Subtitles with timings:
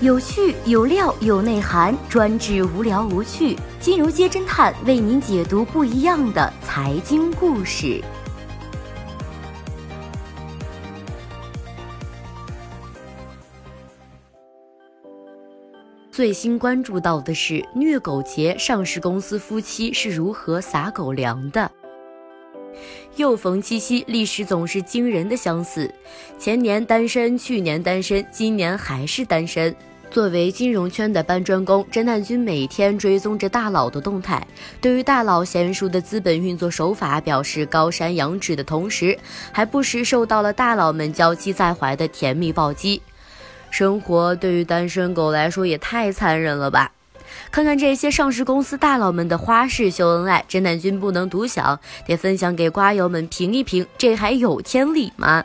[0.00, 3.56] 有趣有料有内涵，专治无聊无趣。
[3.80, 8.00] 金融街侦探为您解读不一样的财经故事。
[16.12, 21.68] 最新关注到的是虐狗节，上市公司夫妻是如何撒狗粮的？
[23.16, 25.92] 又逢七夕，历史总是惊人的相似。
[26.38, 29.74] 前年单身，去年单身，今年还是单身。
[30.10, 34.44] 作为金融圈的搬砖工，侦探君每天追踪着大佬的动态，
[34.80, 39.18] 对于大佬娴熟的资本运作手法表示高山仰止的同时，
[39.52, 43.02] 还不时受到了大佬们娇妻在怀的甜蜜暴击。
[43.70, 46.90] 生活对于单身狗来说也太残忍了吧！
[47.50, 55.44] 看看这些上市公司大佬们的花式秀恩爱，侦探君不能独享，得分享给瓜友们评一评，这还有天理吗？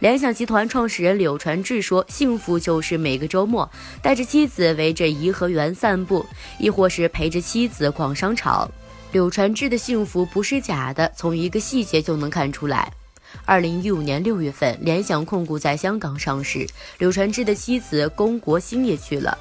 [0.00, 3.68] 联想集团创始人柳传志说：“幸福就是每个周末
[4.00, 6.24] 带着妻子围着颐和园散步，
[6.60, 8.70] 亦或是陪着妻子逛商场。”
[9.10, 12.92] 柳传志的幸福不是假的，从一个细节就能看出来。
[13.44, 16.64] 二零一五年六月份，联想控股在香港上市，
[16.98, 19.36] 柳传志的妻子龚国兴也去了。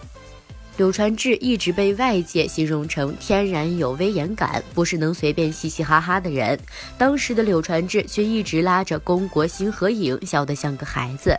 [0.78, 6.58] 柳传志一直被外界形容成天然有威严感，不是能随便嘻嘻哈哈的人。
[7.00, 11.36] 当时的柳传志却一直拉着龚国兴合影，笑得像个孩子。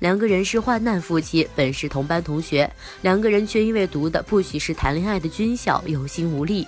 [0.00, 6.66] 两个人是患难夫妻，本是同班同学，两个人却因为读的不许是谈恋爱的军校，有心无力。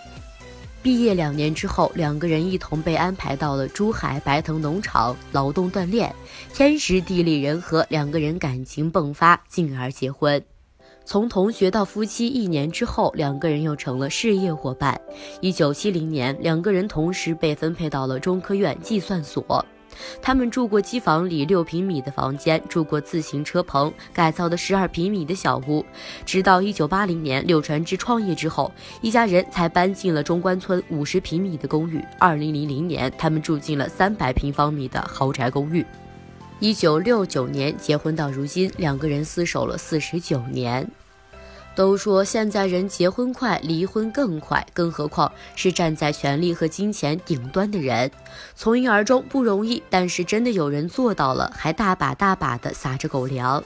[0.82, 6.14] 毕业两年之后，两个人一同被安排到了珠海白藤农场劳动锻炼，
[6.54, 10.42] 天时地利人和，两个人感情迸发，进而结婚。
[11.06, 15.00] 从同学到夫妻一年之后，两个人又成了事业伙伴。
[15.40, 19.64] 一九七零年，两个人同时被分配到了中科院计算所。
[20.20, 25.82] 他们住过机房里六平米的房间，住过自行车棚改造的十二平米的小屋。
[26.24, 32.04] 直到一九八零年，柳传志创业之后，一家人才搬进了中关村五十平米的公寓。
[32.18, 35.86] 二零零零年，他们住进了三百平方米的豪宅公寓。
[36.58, 40.90] 一九六九年结婚，到如今两个人厮守了四十九年。
[41.74, 48.10] 都说现在人结婚快，离婚更快，更何况是站在权力和金钱顶端的人。
[48.54, 53.62] 从一而终不容易，但是真的有人做到了，还大把大把的撒着狗粮。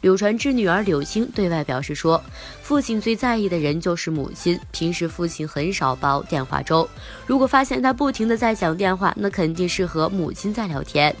[0.00, 2.22] 柳传志女儿柳青对外表示说
[2.62, 6.88] ：“父亲最在意的人就是母亲，平时父亲很少煲电话粥。
[7.26, 11.14] 如果发现他不停的在讲电话，那肯定是和母亲在聊天。”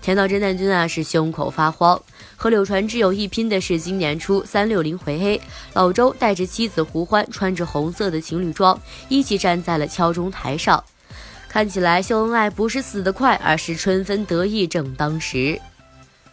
[0.00, 2.00] 甜到侦探君啊是胸口发慌。
[2.36, 5.40] 和柳传志有一拼的是今年初三六零回黑，
[5.72, 10.82] 老周带着妻子胡欢穿着红色的情侣装，一起站在了敲钟台上。
[11.48, 15.60] 看起来秀恩爱不是死得快，而是春风得意正当时。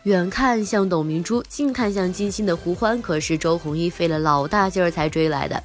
[0.06, 5.64] 远看像董明珠，近看像金星的胡欢，可是周鸿祎费了老大劲儿才追来的。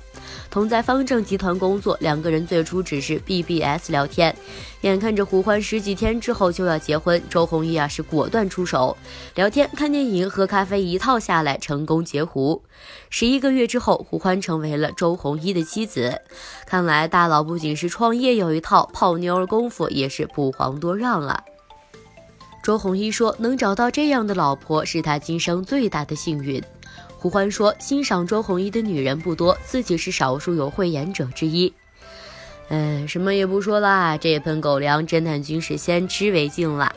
[0.50, 4.34] 同在方正集团工作，两个人最初只是 BBS 聊天。
[4.80, 8.96] 眼看着胡欢十几天之后就要结婚，周鸿祎啊是果断出手，
[9.34, 12.62] 聊天、看电影、喝咖啡一套下来，成功截胡。
[13.10, 16.22] 十一个月之后，胡欢成为了周鸿祎的妻子。
[16.66, 21.44] 看来大佬不仅是创业有一套，泡妞儿功夫也是不遑多让啊。
[22.62, 26.62] 周鸿祎说：“能找到这样的老婆是他今生最大的幸运。”
[27.18, 31.72] 胡欢说：“欣赏周鸿祎的女人不多，自己是少数有慧眼者之一。”
[32.68, 36.94] 嗯，什么也不说啦，这盆狗粮侦探君是先吃为敬啦。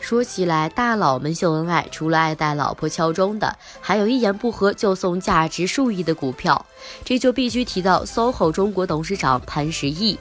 [0.00, 6.66] 说起来，大佬们秀恩爱，除了爱戴老婆敲钟的，还有一言不合就送价值数亿的股票，
[7.04, 10.18] 这就必须提到 SOHO 中国董事长潘石屹。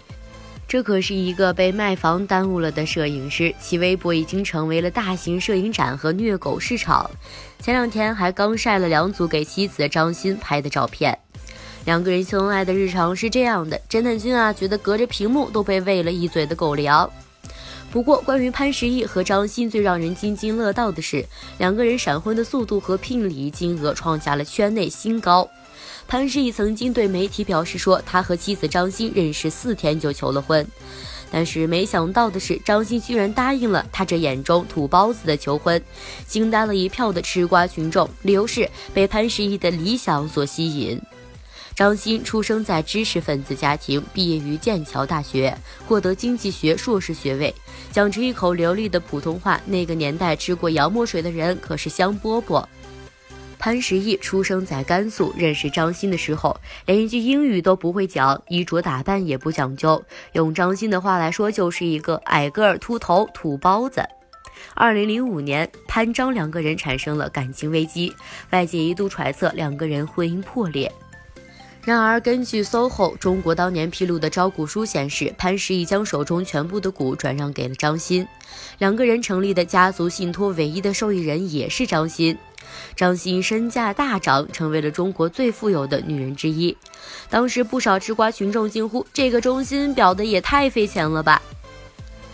[0.72, 7.12] 这可是一个被卖房耽误了的摄影师，其微博已经成为了大型摄影展和虐狗市场。
[7.59, 11.20] 前两天还刚晒了两组给妻子张欣拍的照片，
[11.84, 13.78] 两个人秀恩爱的日常是这样的。
[13.90, 17.12] 侦探君啊，觉得隔着屏幕都被喂了一嘴的狗粮。
[17.92, 21.26] 不过，关于潘石屹和张欣，最让人津津乐道的是，
[21.58, 25.50] 两个人闪婚的速度和聘礼金额创下了圈内新高。
[26.08, 30.68] 潘石屹曾经对媒体表示说，他和妻子张欣认识四天就求了婚，
[31.32, 35.82] 但是没想到的是，张欣居然答应了他这眼中土包子的求婚，
[36.28, 38.09] 惊呆了一票的吃瓜群众。
[38.24, 41.02] 理由是被潘石屹的理想所吸引。
[41.74, 45.58] 张欣出生在知识分子家庭，毕业于剑桥大学，
[45.88, 47.56] 获得经济学硕士学位，
[47.94, 49.59] 讲着一口流利的普通话。
[49.66, 52.66] 那个年代吃过洋墨水的人可是香饽饽。
[53.61, 60.03] 潘石屹出生在甘肃，认识张欣的时候，连一句英语都不会讲，衣着打扮也不讲究。
[60.34, 64.03] 用张欣的话来说，就是一个矮个儿、秃头、土包子。
[64.73, 68.11] 二零零五年，潘张两个人产生了感情危机，
[68.49, 70.91] 外界一度揣测两个人婚姻破裂。
[71.85, 78.28] 然而，根据 SOHO 中国当年披露的招股书显示，潘石屹将手中全部的股转让给了张欣，
[78.79, 82.35] 两个人成立的家族信托唯一的受益人也是张欣。
[82.96, 86.76] 张欣身价大涨，成为了中国最富有的女人之一。
[87.29, 91.41] 当时不少吃瓜群众惊呼：“这个中心表的也太费钱了吧！”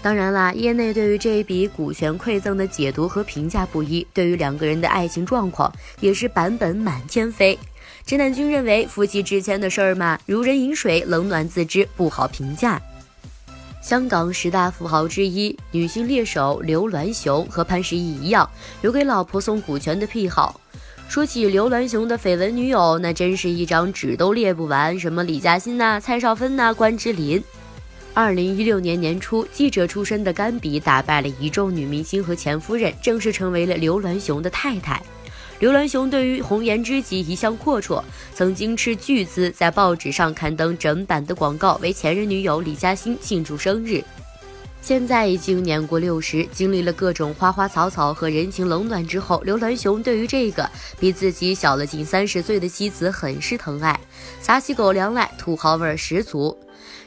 [0.01, 7.57] 当然啦，业内对于这一笔股权馈赠的解读和评价不一，对于两个人的爱情状况也是版本满天飞。
[8.05, 12.81] 陈南军认为，夫妻之间的事儿嘛，如人饮水，冷暖自知，不好评价。
[13.81, 18.49] 香港十大富豪之一、女性猎手刘銮雄和潘石屹一样，
[18.81, 20.59] 有给老婆送股权的癖好。
[21.07, 27.41] 说起刘銮雄的绯闻女友，那真是一张纸都列不完，什么李嘉欣呐、蔡少芬呐、关之琳。
[28.13, 35.01] 二零一六年年初，记者出身的甘比打败了一众女明星和前夫人，正式成为了刘銮雄的太太。
[35.59, 44.03] 刘銮雄对于红颜知己一向阔绰，曾经斥巨资在报纸上刊登整版的广告，为前任女友李嘉欣庆祝生日。
[44.79, 50.69] 现在已经年过六十，经历了各种花花草草和人情冷暖之后，刘銮雄对于这个
[50.99, 53.99] 比自己小了近三十岁的妻子很是疼爱，
[54.39, 56.55] 撒起狗粮来土豪味十足。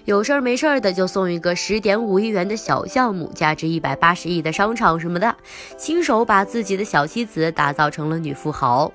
[0.06, 5.37] 有事儿没事儿的就送一个十点五亿元的小项目，价值一百八十亿的商场什么的，
[5.76, 8.93] 亲手把自己的小妻子打造成了女富豪。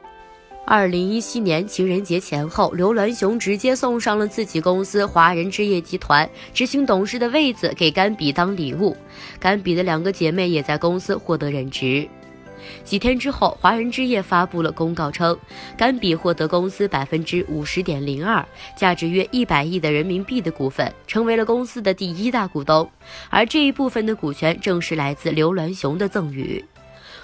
[0.68, 8.98] 二零一七年情人节前后，刘銮雄直接送上了自己公司华人置业集团执行董事的位子给甘比当礼物，
[9.40, 12.10] 甘比的两个姐妹也在公司获得任职。
[12.84, 15.38] 几天之后，华人置业发布了公告称，
[15.78, 18.46] 甘比获得公司百分之五十点零二，
[18.76, 22.90] 价值约一百亿的人民币的股份，成为了公司的第一大股东。
[23.30, 26.64] 而这一部分的股权正是来自刘銮雄的赠与。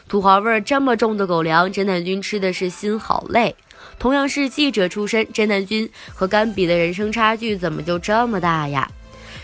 [0.08, 3.56] 土豪味儿这么重的狗粮，甄南君吃的是心好累。
[3.98, 8.90] 同样是记者出身，甄南君和甘比的人生差距怎么就这么大呀？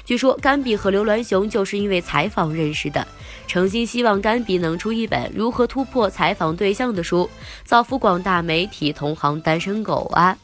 [0.07, 3.05] 据说甘比和刘銮雄就是因为采访认识的，
[3.45, 7.29] 诚心希望甘比能出一本如何突破采访对象的书，
[7.65, 10.37] 造福广大媒体同行单身狗啊！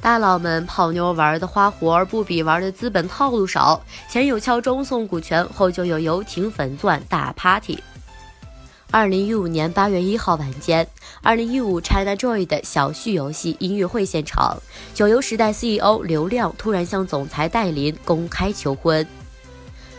[0.00, 3.80] 大佬们泡妞玩的花活儿不比玩的资本套路少，
[4.10, 7.78] 前有敲钟送股权，后就有游艇粉钻大 party。
[8.94, 10.86] 二零一五年八月一号晚间，
[11.22, 14.62] 二零一五 China Joy 的小旭游戏音乐会现场，
[14.92, 19.06] 九游时代 CEO 刘亮突然向总裁戴琳公开求婚。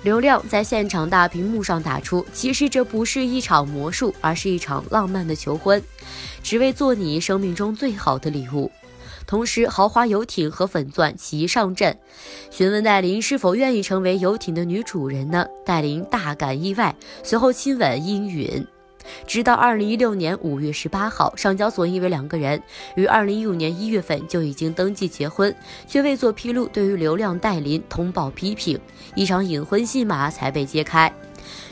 [0.03, 5.81] 刘亮在现场大屏幕上打出：“其实这不是一场魔术，而是一场浪漫的求婚，
[6.43, 8.71] 只为做你生命中最好的礼物。”
[9.25, 11.97] 同时，豪华游艇和粉钻齐上阵，
[12.51, 15.47] 询问戴琳是否愿意成为游艇的女主人呢？
[15.65, 18.63] 戴琳大感意外，随后亲吻应允。
[19.25, 22.61] 直到二零一六年五月十八号，上交所因为两个人
[22.95, 25.55] 于二零一五年一月份就已经登记结婚，
[25.87, 28.79] 却未做披露，对于流量戴琳通报批评，
[29.15, 31.13] 一场隐婚戏码才被揭开。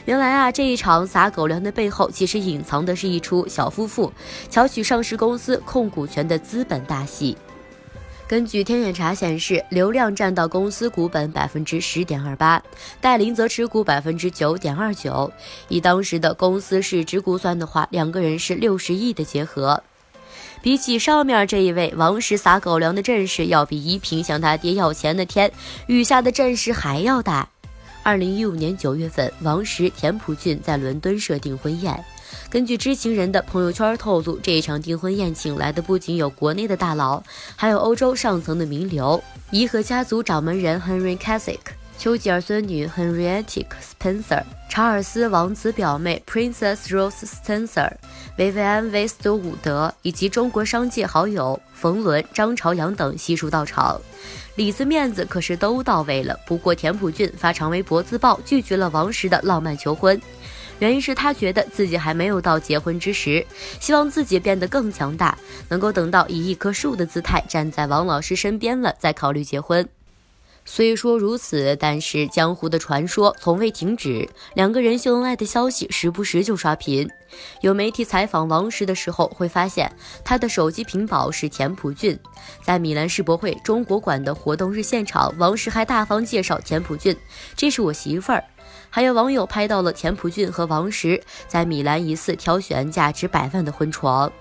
[0.06, 4.12] 原来啊，这一场撒狗粮的背后，其实隐藏的是一出小夫妇
[4.50, 7.38] 巧取上市公司控股权的资本大戏。
[8.32, 12.64] 根据天眼查显示，流量占到公司股本百分之十点二八，
[13.02, 15.30] 戴琳则持股百分之九点二九。
[15.68, 19.84] 以当时的公司市值估算的话，两个人是六十亿的结合。
[20.62, 25.52] 比起上面这一位王石撒狗粮的阵势，要比依萍向他爹要钱那天
[25.88, 27.50] 雨下的阵势还要大。
[28.02, 32.02] 二零一五年九月份，王石、田朴珺在伦敦设订婚宴。
[32.50, 37.24] 根据知情人的朋友圈透露，这一场订婚宴请来的不仅有国内的大佬，
[37.56, 41.60] 还有欧洲上层的名流，颐和家族掌门人 Henry Keswick、
[41.98, 43.66] 丘吉尔孙女 Henrietta
[44.00, 47.92] Spencer、查尔斯王子表妹 Princess Rose Spencer、
[48.38, 54.00] 维维安·威斯特伍德以及中国商界好友冯仑、张朝阳等悉数到场，
[54.56, 56.40] 里子面子可是都到位了。
[56.46, 60.20] 不过田朴珺发长微博自曝，拒绝了王石的浪漫求婚。
[60.82, 63.46] 原因是他觉得自己还没有到结婚之时，
[63.80, 65.38] 希望自己变得更强大，
[65.70, 69.88] 能够等到以一棵树的姿态站在王老师身边了再考虑结婚。
[70.66, 77.08] 虽说如此，但是江湖的传说从未停止，两个人秀恩爱的消息时不时就刷屏。
[77.62, 79.92] 有媒体采访王石的时候，会发现
[80.24, 82.18] 他的手机屏保是田朴珺。
[82.64, 87.16] 在米兰世博会中国馆的活动日现场，王石还大方介绍田朴珺
[87.56, 88.44] ：“这是我媳妇儿。”
[88.92, 94.32] 还有网友拍到了田朴珺和王石在米兰疑似挑选价值百万的婚床。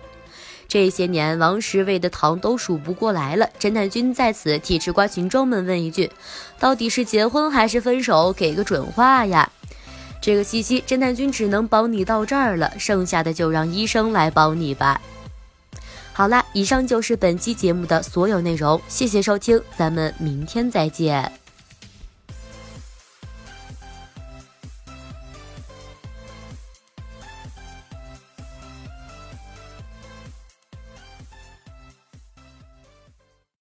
[0.68, 3.48] 这些年，王石喂的糖都数不过来了。
[3.58, 6.10] 侦探君在此替吃瓜群众们问一句：
[6.58, 8.32] 到底是结婚还是分手？
[8.32, 9.50] 给个准话呀！
[10.20, 15.00] 这个西西，侦探君只能帮你到这儿了，剩下的就让医生来帮你吧。
[16.12, 21.39] 好啦，以上就是本期节目的所有内容，谢谢收听，咱们明天再见。